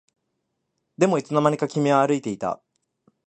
[0.97, 2.59] でもいつの間にか君は歩いていた